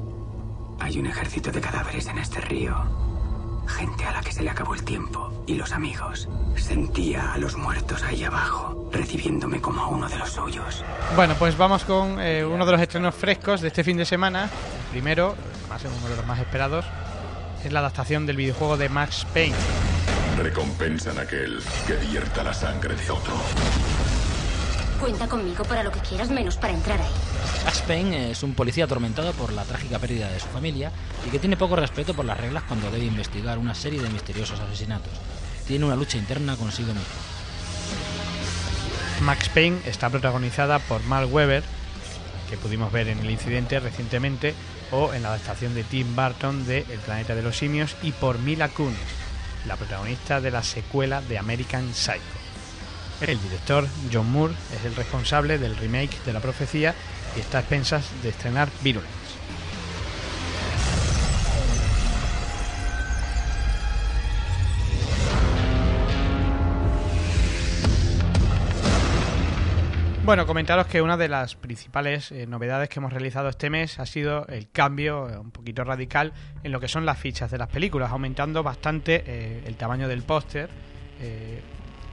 Hay 0.80 1.00
un 1.00 1.08
ejército 1.08 1.52
de 1.52 1.60
cadáveres 1.60 2.08
en 2.08 2.18
este 2.20 2.40
río. 2.42 2.76
Gente 3.68 4.06
a 4.06 4.12
la 4.14 4.22
que 4.22 4.32
se 4.32 4.44
le 4.44 4.50
acabó 4.50 4.74
el 4.74 4.84
tiempo. 4.84 5.44
Y 5.48 5.56
los 5.56 5.72
amigos. 5.72 6.30
Sentía 6.56 7.34
a 7.34 7.38
los 7.38 7.58
muertos 7.58 8.04
ahí 8.04 8.24
abajo, 8.24 8.90
recibiéndome 8.92 9.60
como 9.60 9.82
a 9.82 9.88
uno 9.88 10.08
de 10.08 10.18
los 10.18 10.30
suyos. 10.30 10.84
Bueno, 11.16 11.36
pues 11.38 11.58
vamos 11.58 11.84
con 11.84 12.20
eh, 12.20 12.46
uno 12.46 12.66
de 12.66 12.72
los 12.72 12.82
estrenos 12.82 13.16
frescos 13.16 13.62
de 13.62 13.70
este 13.70 13.84
fin 13.84 13.98
de 13.98 14.06
semana. 14.06 14.44
El 14.44 14.92
primero, 14.92 15.36
además 15.64 15.86
es 15.86 15.92
uno 16.00 16.10
de 16.10 16.16
los 16.16 16.26
más 16.26 16.40
esperados, 16.40 16.86
es 17.64 17.72
la 17.72 17.80
adaptación 17.80 18.26
del 18.26 18.38
videojuego 18.38 18.78
de 18.78 18.90
Max 18.90 19.26
Payne. 19.34 19.56
Recompensan 20.38 21.18
a 21.18 21.22
aquel 21.22 21.60
que 21.86 21.96
vierta 21.96 22.44
la 22.44 22.54
sangre 22.54 22.96
de 22.96 23.10
otro. 23.10 23.34
Cuenta 25.00 25.28
conmigo 25.28 25.64
para 25.64 25.84
lo 25.84 25.92
que 25.92 26.00
quieras, 26.00 26.30
menos 26.30 26.58
para 26.58 26.74
entrar 26.74 27.00
ahí. 27.02 27.12
Payne 27.88 28.32
es 28.32 28.44
un 28.44 28.54
policía 28.54 28.86
atormentado 28.86 29.32
por 29.34 29.54
la 29.54 29.64
trágica 29.64 30.00
pérdida 30.00 30.30
de 30.30 30.40
su 30.40 30.48
familia 30.48 30.92
y 31.26 31.30
que 31.30 31.40
tiene 31.40 31.58
poco 31.58 31.76
respeto 31.76 32.14
por 32.14 32.26
las 32.26 32.40
reglas 32.40 32.64
cuando 32.64 32.90
debe 32.92 33.06
investigar 33.06 33.58
una 33.58 33.76
serie 33.76 34.02
de 34.02 34.10
misteriosos 34.10 34.60
asesinatos. 34.60 35.12
Tiene 35.68 35.86
una 35.86 35.96
lucha 35.96 36.18
interna 36.18 36.56
consigo 36.56 36.90
mismo. 36.90 37.08
Max 39.22 39.50
Payne 39.50 39.80
está 39.86 40.10
protagonizada 40.10 40.80
por 40.80 41.04
Mark 41.06 41.34
Webber, 41.34 41.64
que 42.50 42.58
pudimos 42.58 42.92
ver 42.92 43.08
en 43.08 43.20
El 43.20 43.32
Incidente 43.32 43.80
recientemente, 43.80 44.54
o 44.92 45.14
en 45.14 45.24
la 45.24 45.30
adaptación 45.30 45.74
de 45.74 45.84
Tim 45.84 46.16
Burton 46.16 46.66
de 46.66 46.80
El 46.90 47.00
Planeta 47.00 47.36
de 47.36 47.42
los 47.42 47.58
Simios, 47.58 47.96
y 48.04 48.12
por 48.12 48.40
Mila 48.40 48.70
Kunis, 48.70 48.98
la 49.66 49.76
protagonista 49.76 50.40
de 50.40 50.52
la 50.52 50.64
secuela 50.64 51.22
de 51.22 51.38
American 51.38 51.94
Psycho. 51.94 52.22
El 53.22 53.42
director, 53.42 53.88
John 54.14 54.32
Moore, 54.32 54.54
es 54.78 54.86
el 54.86 54.96
responsable 54.96 55.58
del 55.58 55.76
remake 55.76 56.24
de 56.26 56.34
La 56.34 56.40
Profecía 56.40 56.94
y 57.38 57.40
está 57.40 57.60
a 57.60 57.62
expensas 57.62 58.12
de 58.24 58.30
estrenar 58.30 58.70
Virulence. 58.82 59.16
Bueno, 70.26 70.46
comentaros 70.46 70.88
que 70.88 71.02
una 71.02 71.16
de 71.16 71.30
las 71.30 71.56
principales 71.56 72.34
eh, 72.34 72.48
novedades 72.48 72.90
que 72.90 73.00
hemos 73.00 73.14
realizado 73.14 73.48
este 73.48 73.70
mes 73.70 73.98
ha 73.98 74.06
sido 74.06 74.46
el 74.48 74.70
cambio 74.70 75.30
eh, 75.30 75.38
un 75.38 75.52
poquito 75.52 75.86
radical 75.86 76.34
en 76.64 76.74
lo 76.74 76.82
que 76.82 76.90
son 76.90 77.06
las 77.06 77.18
fichas 77.18 77.50
de 77.50 77.58
las 77.58 77.70
películas, 77.70 78.12
aumentando 78.12 78.62
bastante 78.62 79.24
eh, 79.26 79.64
el 79.66 79.78
tamaño 79.78 80.10
del 80.10 80.24
póster 80.24 80.70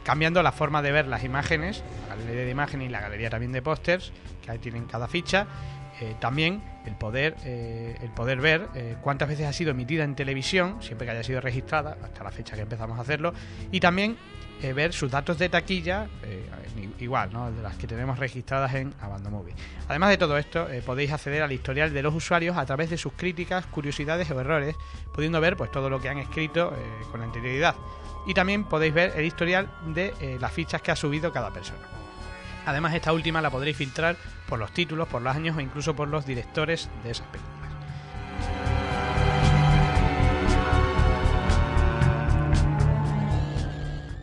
cambiando 0.04 0.42
la 0.42 0.52
forma 0.52 0.82
de 0.82 0.92
ver 0.92 1.06
las 1.06 1.25
imágenes, 1.25 1.82
la 2.08 2.16
galería 2.16 2.44
de 2.44 2.50
imágenes 2.50 2.88
y 2.88 2.90
la 2.90 3.00
galería 3.00 3.30
también 3.30 3.52
de 3.52 3.62
pósters 3.62 4.12
que 4.42 4.50
ahí 4.50 4.58
tienen 4.58 4.84
cada 4.84 5.08
ficha. 5.08 5.46
también 6.20 6.62
el 6.87 6.94
poder, 6.96 7.34
el 7.44 8.11
poder 8.11 8.40
ver 8.40 8.68
cuántas 9.00 9.28
veces 9.28 9.46
ha 9.46 9.52
sido 9.52 9.70
emitida 9.70 10.04
en 10.04 10.14
televisión, 10.14 10.82
siempre 10.82 11.06
que 11.06 11.12
haya 11.12 11.23
sido 11.23 11.40
registrada, 11.40 11.96
hasta 12.02 12.23
la 12.23 12.30
fecha 12.30 12.54
que 12.54 12.62
empezamos 12.62 12.99
a 12.99 13.02
hacerlo, 13.02 13.32
y 13.73 13.80
también 13.80 14.18
eh, 14.62 14.73
ver 14.73 14.94
sus 14.94 15.11
datos 15.11 15.38
de 15.38 15.49
taquilla, 15.49 16.08
eh, 16.23 16.49
igual, 17.00 17.30
¿no? 17.32 17.52
De 17.52 17.61
las 17.61 17.76
que 17.76 17.87
tenemos 17.87 18.18
registradas 18.18 18.73
en 18.75 18.94
Abandon 19.00 19.32
Movie. 19.32 19.54
Además 19.88 20.08
de 20.11 20.16
todo 20.16 20.38
esto, 20.38 20.70
eh, 20.70 20.80
podéis 20.80 21.12
acceder 21.12 21.42
al 21.42 21.52
historial 21.52 21.92
de 21.92 22.02
los 22.02 22.14
usuarios 22.14 22.56
a 22.56 22.64
través 22.64 22.88
de 22.88 22.96
sus 22.96 23.12
críticas, 23.12 23.66
curiosidades 23.66 24.30
o 24.30 24.40
errores, 24.40 24.75
pudiendo 25.12 25.38
ver 25.40 25.56
pues 25.56 25.70
todo 25.70 25.90
lo 25.90 26.00
que 26.00 26.08
han 26.08 26.18
escrito 26.18 26.73
con 27.11 27.20
anterioridad. 27.20 27.75
Y 28.26 28.35
también 28.35 28.64
podéis 28.64 28.95
ver 28.95 29.12
el 29.16 29.25
historial 29.25 29.69
de 29.87 30.38
las 30.40 30.52
fichas 30.52 30.81
que 30.83 30.90
ha 30.90 30.97
subido 30.97 31.33
cada 31.33 31.50
persona. 31.50 31.81
Además, 32.66 32.95
esta 32.95 33.12
última 33.12 33.43
la 33.43 33.50
podréis 33.50 33.76
filtrar 33.76 34.16
por 34.49 34.59
los 34.59 34.73
títulos, 34.73 35.09
por 35.09 35.21
los 35.23 35.35
años 35.37 35.57
o 35.57 35.61
incluso 35.61 35.95
por 35.95 36.09
los 36.09 36.25
directores 36.25 36.88
de 37.02 37.11
esas 37.11 37.26
películas. 37.26 37.54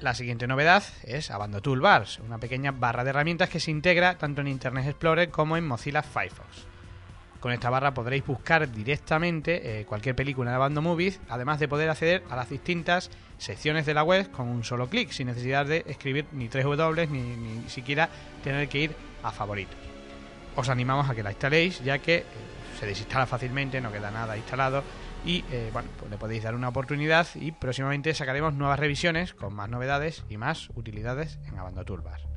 La 0.01 0.15
siguiente 0.15 0.47
novedad 0.47 0.83
es 1.03 1.29
Abando 1.29 1.61
Toolbars, 1.61 2.17
una 2.19 2.39
pequeña 2.39 2.71
barra 2.71 3.03
de 3.03 3.11
herramientas 3.11 3.49
que 3.49 3.59
se 3.59 3.69
integra 3.69 4.17
tanto 4.17 4.41
en 4.41 4.47
Internet 4.47 4.87
Explorer 4.87 5.29
como 5.29 5.57
en 5.57 5.67
Mozilla 5.67 6.01
Firefox. 6.01 6.70
Con 7.41 7.51
esta 7.51 7.71
barra 7.71 7.95
podréis 7.95 8.23
buscar 8.23 8.71
directamente 8.71 9.81
eh, 9.81 9.85
cualquier 9.85 10.15
película 10.15 10.51
de 10.51 10.55
Abando 10.57 10.83
Movies, 10.83 11.19
además 11.27 11.59
de 11.59 11.67
poder 11.67 11.89
acceder 11.89 12.23
a 12.29 12.35
las 12.35 12.49
distintas 12.49 13.09
secciones 13.39 13.87
de 13.87 13.95
la 13.95 14.03
web 14.03 14.29
con 14.29 14.47
un 14.47 14.63
solo 14.63 14.87
clic, 14.87 15.09
sin 15.09 15.25
necesidad 15.25 15.65
de 15.65 15.83
escribir 15.87 16.27
ni 16.33 16.49
tres 16.49 16.65
W 16.65 17.07
ni, 17.07 17.19
ni 17.19 17.67
siquiera 17.67 18.09
tener 18.43 18.69
que 18.69 18.77
ir 18.77 18.95
a 19.23 19.31
favoritos. 19.31 19.75
Os 20.55 20.69
animamos 20.69 21.09
a 21.09 21.15
que 21.15 21.23
la 21.23 21.31
instaléis, 21.31 21.83
ya 21.83 21.97
que 21.97 22.17
eh, 22.17 22.25
se 22.79 22.85
desinstala 22.85 23.25
fácilmente, 23.25 23.81
no 23.81 23.91
queda 23.91 24.11
nada 24.11 24.37
instalado 24.37 24.83
y 25.25 25.43
eh, 25.51 25.71
bueno, 25.73 25.89
pues 25.97 26.11
le 26.11 26.17
podéis 26.17 26.43
dar 26.43 26.53
una 26.53 26.69
oportunidad 26.69 27.27
y 27.33 27.53
próximamente 27.53 28.13
sacaremos 28.13 28.53
nuevas 28.53 28.79
revisiones 28.79 29.33
con 29.33 29.55
más 29.55 29.67
novedades 29.67 30.23
y 30.29 30.37
más 30.37 30.69
utilidades 30.75 31.39
en 31.47 31.57
Abando 31.57 31.83
Toolbar. 31.85 32.30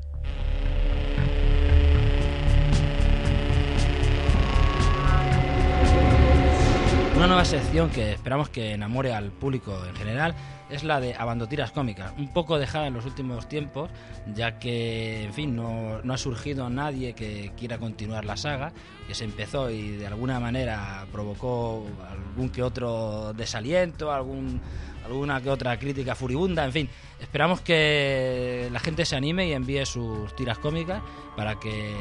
Nueva 7.34 7.46
sección 7.46 7.90
que 7.90 8.12
esperamos 8.12 8.48
que 8.48 8.74
enamore 8.74 9.12
al 9.12 9.32
público 9.32 9.76
en 9.88 9.96
general 9.96 10.36
es 10.70 10.84
la 10.84 11.00
de 11.00 11.16
Abandotiras 11.16 11.72
Cómicas, 11.72 12.12
un 12.16 12.32
poco 12.32 12.60
dejada 12.60 12.86
en 12.86 12.94
los 12.94 13.06
últimos 13.06 13.48
tiempos, 13.48 13.90
ya 14.36 14.60
que, 14.60 15.24
en 15.24 15.34
fin, 15.34 15.56
no, 15.56 16.00
no, 16.04 16.14
ha 16.14 16.16
surgido 16.16 16.70
nadie 16.70 17.14
que 17.14 17.50
quiera 17.56 17.78
continuar 17.78 18.24
la 18.24 18.36
saga, 18.36 18.72
que 19.08 19.16
se 19.16 19.24
empezó 19.24 19.68
y 19.68 19.96
de 19.96 20.06
alguna 20.06 20.38
manera 20.38 21.06
provocó 21.10 21.84
algún 22.08 22.50
que 22.50 22.62
otro 22.62 23.32
desaliento, 23.32 24.12
algún, 24.12 24.60
alguna 25.04 25.40
que 25.40 25.50
otra 25.50 25.76
crítica 25.76 26.14
furibunda, 26.14 26.64
en 26.64 26.72
fin, 26.72 26.88
esperamos 27.20 27.62
que 27.62 28.68
la 28.70 28.78
gente 28.78 29.04
se 29.04 29.16
anime 29.16 29.48
y 29.48 29.54
envíe 29.54 29.84
sus 29.86 30.36
tiras 30.36 30.58
cómicas 30.58 31.02
para 31.36 31.58
que 31.58 31.96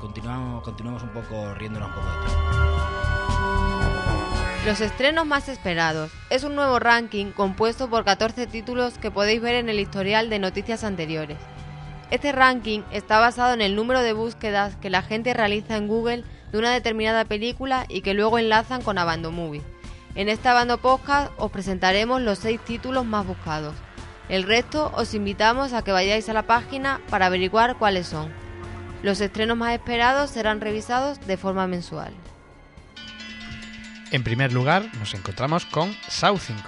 continuemos, 0.00 0.62
continuemos 0.62 1.02
un 1.02 1.10
poco 1.10 1.52
riéndonos 1.52 1.90
un 1.90 1.94
poco 1.96 2.06
de 2.06 2.16
todo. 2.16 2.80
Los 4.66 4.82
estrenos 4.82 5.24
más 5.24 5.48
esperados. 5.48 6.12
Es 6.28 6.44
un 6.44 6.54
nuevo 6.54 6.78
ranking 6.78 7.32
compuesto 7.32 7.88
por 7.88 8.04
14 8.04 8.46
títulos 8.46 8.98
que 8.98 9.10
podéis 9.10 9.40
ver 9.40 9.54
en 9.54 9.70
el 9.70 9.80
historial 9.80 10.28
de 10.28 10.38
noticias 10.38 10.84
anteriores. 10.84 11.38
Este 12.10 12.30
ranking 12.30 12.82
está 12.92 13.18
basado 13.18 13.54
en 13.54 13.62
el 13.62 13.74
número 13.74 14.02
de 14.02 14.12
búsquedas 14.12 14.76
que 14.76 14.90
la 14.90 15.00
gente 15.00 15.32
realiza 15.32 15.78
en 15.78 15.88
Google 15.88 16.24
de 16.52 16.58
una 16.58 16.72
determinada 16.72 17.24
película 17.24 17.86
y 17.88 18.02
que 18.02 18.12
luego 18.12 18.38
enlazan 18.38 18.82
con 18.82 18.98
Abando 18.98 19.30
Movie. 19.30 19.62
En 20.14 20.28
este 20.28 20.50
Abando 20.50 20.76
Podcast 20.76 21.32
os 21.38 21.50
presentaremos 21.50 22.20
los 22.20 22.38
6 22.40 22.60
títulos 22.60 23.06
más 23.06 23.26
buscados. 23.26 23.74
El 24.28 24.42
resto 24.42 24.92
os 24.94 25.14
invitamos 25.14 25.72
a 25.72 25.82
que 25.82 25.92
vayáis 25.92 26.28
a 26.28 26.34
la 26.34 26.42
página 26.42 27.00
para 27.08 27.26
averiguar 27.26 27.78
cuáles 27.78 28.08
son. 28.08 28.30
Los 29.02 29.22
estrenos 29.22 29.56
más 29.56 29.72
esperados 29.72 30.28
serán 30.28 30.60
revisados 30.60 31.18
de 31.26 31.38
forma 31.38 31.66
mensual. 31.66 32.12
En 34.10 34.24
primer 34.24 34.52
lugar, 34.52 34.90
nos 34.98 35.14
encontramos 35.14 35.66
con 35.66 35.94
Saw 36.08 36.36
5. 36.36 36.62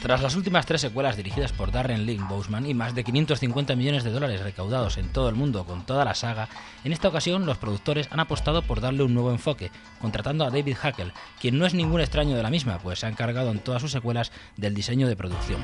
Tras 0.00 0.22
las 0.22 0.36
últimas 0.36 0.64
tres 0.64 0.80
secuelas 0.80 1.18
dirigidas 1.18 1.52
por 1.52 1.70
Darren 1.70 2.06
Lynn 2.06 2.28
Bousman 2.28 2.64
y 2.64 2.72
más 2.72 2.94
de 2.94 3.04
550 3.04 3.76
millones 3.76 4.04
de 4.04 4.10
dólares 4.10 4.40
recaudados 4.42 4.96
en 4.96 5.10
todo 5.10 5.28
el 5.28 5.34
mundo 5.34 5.66
con 5.66 5.84
toda 5.84 6.06
la 6.06 6.14
saga, 6.14 6.48
en 6.82 6.92
esta 6.92 7.08
ocasión 7.08 7.44
los 7.44 7.58
productores 7.58 8.08
han 8.10 8.20
apostado 8.20 8.62
por 8.62 8.80
darle 8.80 9.02
un 9.02 9.12
nuevo 9.12 9.30
enfoque, 9.30 9.70
contratando 10.00 10.44
a 10.44 10.50
David 10.50 10.76
Hackel, 10.76 11.12
quien 11.40 11.58
no 11.58 11.66
es 11.66 11.74
ningún 11.74 12.00
extraño 12.00 12.36
de 12.36 12.42
la 12.42 12.50
misma, 12.50 12.78
pues 12.78 13.00
se 13.00 13.06
ha 13.06 13.10
encargado 13.10 13.50
en 13.50 13.58
todas 13.58 13.82
sus 13.82 13.92
secuelas 13.92 14.32
del 14.56 14.74
diseño 14.74 15.08
de 15.08 15.16
producción. 15.16 15.60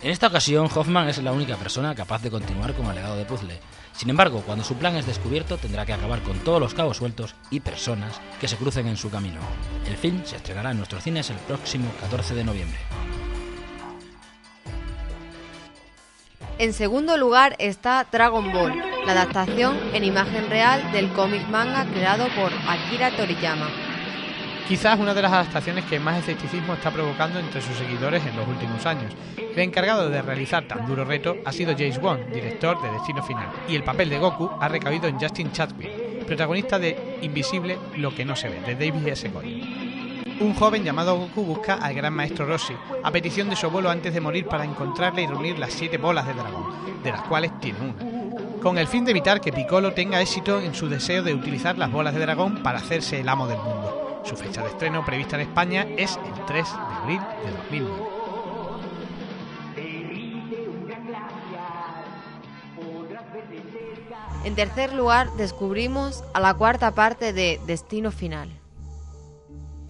En 0.00 0.10
esta 0.10 0.26
ocasión, 0.26 0.68
Hoffman 0.74 1.08
es 1.08 1.22
la 1.22 1.32
única 1.32 1.56
persona 1.56 1.94
capaz 1.94 2.20
de 2.20 2.30
continuar 2.30 2.74
con 2.74 2.86
el 2.86 2.94
legado 2.94 3.16
de 3.16 3.24
Puzzle. 3.24 3.60
Sin 3.96 4.10
embargo, 4.10 4.42
cuando 4.44 4.64
su 4.64 4.74
plan 4.74 4.96
es 4.96 5.06
descubierto, 5.06 5.56
tendrá 5.56 5.86
que 5.86 5.92
acabar 5.92 6.20
con 6.22 6.38
todos 6.40 6.60
los 6.60 6.74
cabos 6.74 6.96
sueltos 6.96 7.34
y 7.50 7.60
personas 7.60 8.20
que 8.40 8.48
se 8.48 8.56
crucen 8.56 8.88
en 8.88 8.96
su 8.96 9.08
camino. 9.08 9.40
El 9.86 9.96
film 9.96 10.24
se 10.24 10.36
estrenará 10.36 10.72
en 10.72 10.78
nuestros 10.78 11.02
cines 11.02 11.30
el 11.30 11.36
próximo 11.36 11.90
14 12.00 12.34
de 12.34 12.44
noviembre. 12.44 12.78
En 16.58 16.72
segundo 16.72 17.16
lugar 17.16 17.56
está 17.58 18.06
Dragon 18.10 18.52
Ball, 18.52 18.78
la 19.06 19.12
adaptación 19.12 19.76
en 19.92 20.04
imagen 20.04 20.48
real 20.48 20.92
del 20.92 21.12
cómic 21.12 21.46
manga 21.48 21.84
creado 21.86 22.26
por 22.36 22.52
Akira 22.68 23.10
Toriyama. 23.16 23.83
Quizás 24.68 24.98
una 24.98 25.12
de 25.12 25.20
las 25.20 25.30
adaptaciones 25.30 25.84
que 25.84 26.00
más 26.00 26.18
escepticismo 26.18 26.72
está 26.72 26.90
provocando 26.90 27.38
entre 27.38 27.60
sus 27.60 27.76
seguidores 27.76 28.24
en 28.24 28.34
los 28.34 28.48
últimos 28.48 28.86
años. 28.86 29.12
El 29.36 29.58
encargado 29.58 30.08
de 30.08 30.22
realizar 30.22 30.66
tan 30.66 30.86
duro 30.86 31.04
reto 31.04 31.36
ha 31.44 31.52
sido 31.52 31.74
James 31.76 32.00
Bond, 32.00 32.32
director 32.32 32.80
de 32.80 32.90
Destino 32.90 33.22
Final, 33.22 33.50
y 33.68 33.76
el 33.76 33.84
papel 33.84 34.08
de 34.08 34.18
Goku 34.18 34.50
ha 34.58 34.68
recaído 34.68 35.06
en 35.06 35.20
Justin 35.20 35.52
Chadwick, 35.52 36.24
protagonista 36.24 36.78
de 36.78 37.18
Invisible, 37.20 37.78
lo 37.98 38.14
que 38.14 38.24
no 38.24 38.34
se 38.34 38.48
ve, 38.48 38.60
de 38.62 38.74
David 38.74 39.06
S. 39.08 39.28
Goyer. 39.28 39.64
Un 40.40 40.54
joven 40.54 40.82
llamado 40.82 41.18
Goku 41.18 41.44
busca 41.44 41.74
al 41.74 41.94
gran 41.94 42.14
maestro 42.14 42.46
Rossi, 42.46 42.74
a 43.02 43.10
petición 43.10 43.50
de 43.50 43.56
su 43.56 43.66
abuelo 43.66 43.90
antes 43.90 44.14
de 44.14 44.20
morir 44.22 44.46
para 44.46 44.64
encontrarle 44.64 45.22
y 45.22 45.26
reunir 45.26 45.58
las 45.58 45.74
siete 45.74 45.98
bolas 45.98 46.26
de 46.26 46.32
dragón, 46.32 47.02
de 47.02 47.12
las 47.12 47.20
cuales 47.22 47.52
tiene 47.60 47.80
una. 47.80 48.60
Con 48.62 48.78
el 48.78 48.88
fin 48.88 49.04
de 49.04 49.10
evitar 49.10 49.42
que 49.42 49.52
Piccolo 49.52 49.92
tenga 49.92 50.22
éxito 50.22 50.58
en 50.58 50.74
su 50.74 50.88
deseo 50.88 51.22
de 51.22 51.34
utilizar 51.34 51.76
las 51.76 51.92
bolas 51.92 52.14
de 52.14 52.20
dragón 52.20 52.62
para 52.62 52.78
hacerse 52.78 53.20
el 53.20 53.28
amo 53.28 53.46
del 53.46 53.58
mundo. 53.58 54.03
Su 54.24 54.36
fecha 54.36 54.62
de 54.62 54.68
estreno 54.68 55.04
prevista 55.04 55.36
en 55.36 55.42
España 55.42 55.86
es 55.96 56.16
el 56.16 56.44
3 56.46 56.64
de 56.64 56.94
abril 56.94 57.20
de 57.44 57.50
2009. 57.52 58.24
En 64.44 64.54
tercer 64.54 64.92
lugar, 64.92 65.28
descubrimos 65.36 66.22
a 66.34 66.40
la 66.40 66.54
cuarta 66.54 66.94
parte 66.94 67.32
de 67.32 67.60
Destino 67.66 68.10
Final. 68.10 68.50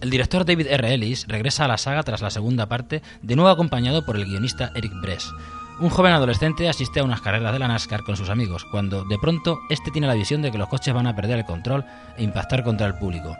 El 0.01 0.09
director 0.09 0.45
David 0.45 0.67
R. 0.67 0.93
Ellis 0.93 1.27
regresa 1.27 1.65
a 1.65 1.67
la 1.67 1.77
saga 1.77 2.03
tras 2.03 2.21
la 2.21 2.29
segunda 2.29 2.67
parte, 2.67 3.01
de 3.21 3.35
nuevo 3.35 3.49
acompañado 3.49 4.05
por 4.05 4.17
el 4.17 4.25
guionista 4.25 4.71
Eric 4.75 4.93
Bress. 5.01 5.31
Un 5.79 5.89
joven 5.89 6.13
adolescente 6.13 6.69
asiste 6.69 7.01
a 7.01 7.03
unas 7.03 7.21
carreras 7.21 7.51
de 7.51 7.59
la 7.59 7.67
NASCAR 7.67 8.03
con 8.03 8.15
sus 8.15 8.29
amigos, 8.29 8.65
cuando 8.71 9.03
de 9.03 9.17
pronto 9.19 9.59
este 9.69 9.91
tiene 9.91 10.07
la 10.07 10.13
visión 10.13 10.41
de 10.41 10.51
que 10.51 10.57
los 10.57 10.69
coches 10.69 10.93
van 10.93 11.07
a 11.07 11.15
perder 11.15 11.39
el 11.39 11.45
control 11.45 11.85
e 12.17 12.23
impactar 12.23 12.63
contra 12.63 12.87
el 12.87 12.95
público. 12.95 13.35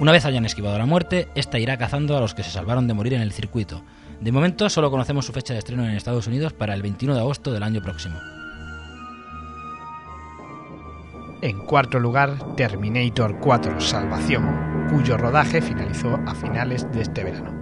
Una 0.00 0.12
vez 0.12 0.24
hayan 0.24 0.46
esquivado 0.46 0.78
la 0.78 0.86
muerte, 0.86 1.28
esta 1.34 1.58
irá 1.58 1.76
cazando 1.76 2.16
a 2.16 2.20
los 2.20 2.32
que 2.32 2.42
se 2.42 2.50
salvaron 2.50 2.88
de 2.88 2.94
morir 2.94 3.12
en 3.12 3.20
el 3.20 3.32
circuito. 3.32 3.82
De 4.18 4.32
momento 4.32 4.70
solo 4.70 4.90
conocemos 4.90 5.26
su 5.26 5.32
fecha 5.32 5.52
de 5.52 5.58
estreno 5.58 5.84
en 5.84 5.90
Estados 5.90 6.26
Unidos 6.26 6.54
para 6.54 6.72
el 6.72 6.80
21 6.80 7.14
de 7.14 7.20
agosto 7.20 7.52
del 7.52 7.62
año 7.62 7.82
próximo. 7.82 8.18
En 11.42 11.58
cuarto 11.66 11.98
lugar, 11.98 12.56
Terminator 12.56 13.40
4 13.40 13.78
Salvación, 13.78 14.88
cuyo 14.90 15.18
rodaje 15.18 15.60
finalizó 15.60 16.18
a 16.26 16.34
finales 16.34 16.90
de 16.92 17.02
este 17.02 17.22
verano. 17.22 17.52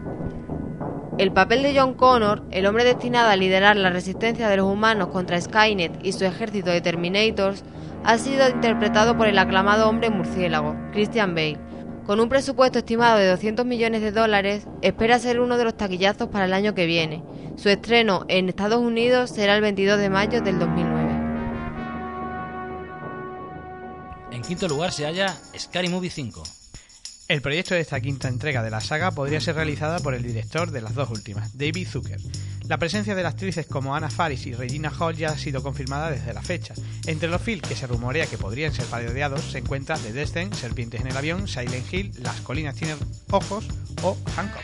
El 1.19 1.33
papel 1.33 1.65
de 1.65 1.77
John 1.77 1.95
Connor, 1.95 2.45
el 2.53 2.67
hombre 2.67 2.85
destinado 2.85 3.31
a 3.31 3.37
liderar 3.37 3.75
la 3.75 3.91
resistencia 3.91 4.49
de 4.49 4.59
los 4.59 4.73
humanos 4.73 5.09
contra 5.09 5.41
Skynet 5.41 5.99
y 6.05 6.13
su 6.13 6.25
ejército 6.25 6.71
de 6.71 6.83
Terminators, 6.83 7.65
ha 8.05 8.17
sido 8.17 8.49
interpretado 8.49 9.17
por 9.17 9.27
el 9.27 9.39
aclamado 9.39 9.89
hombre 9.89 10.09
murciélago, 10.09 10.77
Christian 10.93 11.35
Bale, 11.35 11.68
con 12.09 12.21
un 12.21 12.31
presupuesto 12.31 12.79
estimado 12.79 13.19
de 13.19 13.29
200 13.29 13.67
millones 13.67 14.01
de 14.01 14.13
dólares, 14.13 14.67
espera 14.81 15.19
ser 15.19 15.41
uno 15.41 15.59
de 15.59 15.65
los 15.65 15.77
taquillazos 15.77 16.31
para 16.31 16.47
el 16.47 16.55
año 16.55 16.75
que 16.75 16.87
viene. 16.87 17.23
Su 17.57 17.69
estreno 17.69 18.25
en 18.29 18.49
Estados 18.49 18.81
Unidos 18.81 19.29
será 19.29 19.55
el 19.57 19.61
22 19.61 19.99
de 19.99 20.09
mayo 20.09 20.41
del 20.41 20.59
2009. 20.59 21.13
En 24.33 24.41
quinto 24.41 24.69
lugar 24.69 24.91
se 24.91 25.05
halla 25.05 25.37
Scary 25.55 25.91
Movie 25.91 26.09
5, 26.09 26.43
el 27.29 27.43
proyecto 27.43 27.75
de 27.75 27.83
esta 27.83 28.01
quinta 28.01 28.27
entrega 28.29 28.63
de 28.63 28.71
la 28.71 28.81
saga 28.81 29.11
podría 29.11 29.39
ser 29.39 29.57
realizada 29.57 29.99
por 29.99 30.15
el 30.15 30.23
director 30.23 30.71
de 30.71 30.81
las 30.81 30.95
dos 30.95 31.11
últimas, 31.11 31.59
David 31.59 31.87
Zucker. 31.87 32.19
La 32.67 32.79
presencia 32.79 33.15
de 33.15 33.23
las 33.23 33.35
actrices 33.35 33.67
como 33.67 33.95
Anna 33.95 34.09
Faris 34.09 34.47
y 34.47 34.55
Regina 34.55 34.91
Hall 34.99 35.15
ya 35.15 35.29
ha 35.29 35.37
sido 35.37 35.63
confirmada 35.63 36.11
desde 36.11 36.33
la 36.33 36.41
fecha. 36.41 36.73
Entre 37.07 37.29
los 37.29 37.43
films 37.43 37.69
que 37.69 37.77
se 37.77 37.87
rumorea 37.87 38.27
que 38.27 38.39
podrían 38.39 38.73
ser 38.73 38.87
parodiados 38.87 39.43
se 39.43 39.59
encuentra 39.59 39.99
The 39.99 40.15
Descent, 40.15 40.55
Serpientes 40.55 41.03
en 41.03 41.09
el 41.09 41.17
avión, 41.19 41.47
Silent 41.49 41.93
Hill, 41.93 42.13
Las 42.23 42.41
colinas 42.41 42.77
tienen 42.77 42.97
ojos 43.31 43.69
o 44.03 44.17
Hancock. 44.35 44.63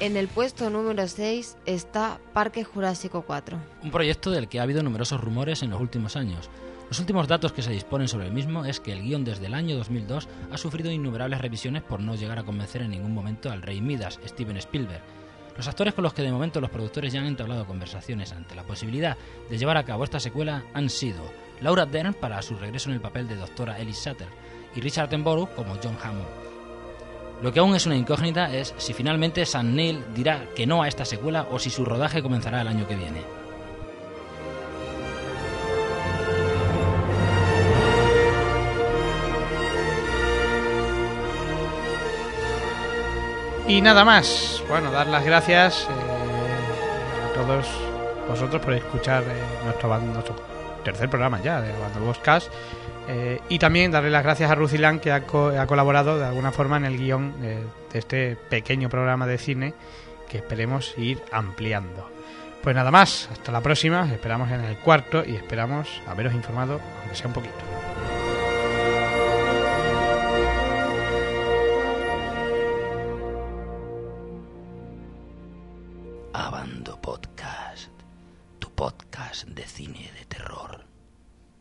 En 0.00 0.16
el 0.16 0.26
puesto 0.26 0.68
número 0.68 1.06
6 1.06 1.58
está 1.64 2.18
Parque 2.32 2.64
Jurásico 2.64 3.22
4. 3.22 3.56
Un 3.84 3.92
proyecto 3.92 4.32
del 4.32 4.48
que 4.48 4.58
ha 4.58 4.64
habido 4.64 4.82
numerosos 4.82 5.20
rumores 5.20 5.62
en 5.62 5.70
los 5.70 5.80
últimos 5.80 6.16
años. 6.16 6.50
Los 6.88 7.00
últimos 7.00 7.26
datos 7.26 7.52
que 7.52 7.62
se 7.62 7.72
disponen 7.72 8.08
sobre 8.08 8.26
el 8.26 8.32
mismo 8.32 8.64
es 8.64 8.78
que 8.78 8.92
el 8.92 9.02
guion 9.02 9.24
desde 9.24 9.46
el 9.46 9.54
año 9.54 9.76
2002 9.76 10.28
ha 10.52 10.58
sufrido 10.58 10.90
innumerables 10.90 11.40
revisiones 11.40 11.82
por 11.82 12.00
no 12.00 12.14
llegar 12.14 12.38
a 12.38 12.44
convencer 12.44 12.82
en 12.82 12.90
ningún 12.90 13.14
momento 13.14 13.50
al 13.50 13.62
rey 13.62 13.80
Midas, 13.80 14.20
Steven 14.26 14.56
Spielberg. 14.58 15.02
Los 15.56 15.68
actores 15.68 15.94
con 15.94 16.04
los 16.04 16.12
que 16.12 16.22
de 16.22 16.32
momento 16.32 16.60
los 16.60 16.70
productores 16.70 17.12
ya 17.12 17.20
han 17.20 17.26
entablado 17.26 17.66
conversaciones 17.66 18.32
ante 18.32 18.54
la 18.54 18.64
posibilidad 18.64 19.16
de 19.48 19.58
llevar 19.58 19.76
a 19.76 19.84
cabo 19.84 20.04
esta 20.04 20.20
secuela 20.20 20.64
han 20.74 20.90
sido 20.90 21.22
Laura 21.60 21.86
Dern 21.86 22.14
para 22.14 22.42
su 22.42 22.56
regreso 22.56 22.90
en 22.90 22.96
el 22.96 23.00
papel 23.00 23.28
de 23.28 23.36
doctora 23.36 23.78
Ellie 23.78 23.94
Satter 23.94 24.28
y 24.74 24.80
Richard 24.80 25.06
Attenborough 25.06 25.54
como 25.54 25.76
John 25.82 25.96
Hammond. 26.02 26.44
Lo 27.42 27.52
que 27.52 27.60
aún 27.60 27.74
es 27.74 27.86
una 27.86 27.96
incógnita 27.96 28.54
es 28.54 28.74
si 28.78 28.92
finalmente 28.92 29.46
Sam 29.46 29.74
Neill 29.74 30.04
dirá 30.14 30.46
que 30.54 30.66
no 30.66 30.82
a 30.82 30.88
esta 30.88 31.04
secuela 31.04 31.46
o 31.50 31.58
si 31.58 31.70
su 31.70 31.84
rodaje 31.84 32.22
comenzará 32.22 32.60
el 32.62 32.68
año 32.68 32.86
que 32.86 32.96
viene. 32.96 33.43
Y 43.66 43.80
nada 43.80 44.04
más. 44.04 44.62
Bueno, 44.68 44.90
dar 44.90 45.06
las 45.06 45.24
gracias 45.24 45.88
eh, 45.88 47.30
a 47.30 47.34
todos 47.34 47.66
vosotros 48.28 48.60
por 48.62 48.74
escuchar 48.74 49.22
eh, 49.22 49.64
nuestro, 49.64 49.98
nuestro 49.98 50.36
tercer 50.84 51.08
programa 51.08 51.40
ya 51.42 51.60
de 51.60 51.72
Bando. 51.72 52.12
Eh, 53.06 53.40
y 53.48 53.58
también 53.58 53.90
darle 53.90 54.10
las 54.10 54.22
gracias 54.22 54.50
a 54.50 54.54
Rucilán 54.54 54.98
que 54.98 55.12
ha, 55.12 55.16
ha, 55.16 55.66
colaborado 55.66 56.18
de 56.18 56.26
alguna 56.26 56.52
forma 56.52 56.76
en 56.76 56.84
el 56.84 56.98
guion 56.98 57.40
de 57.40 57.66
este 57.92 58.36
pequeño 58.36 58.88
programa 58.88 59.26
de 59.26 59.38
cine 59.38 59.74
que 60.28 60.38
esperemos 60.38 60.94
ir 60.96 61.22
ampliando. 61.32 62.08
Pues 62.62 62.74
nada 62.74 62.90
más, 62.90 63.28
hasta 63.30 63.52
la 63.52 63.60
próxima, 63.60 64.10
esperamos 64.10 64.50
en 64.50 64.62
el 64.62 64.76
cuarto 64.78 65.22
y 65.24 65.36
esperamos 65.36 66.00
haberos 66.06 66.32
informado, 66.32 66.80
aunque 67.00 67.14
sea 67.14 67.26
un 67.26 67.34
poquito. 67.34 67.73
De 79.42 79.66
cine 79.66 80.12
de 80.16 80.24
terror. 80.28 80.73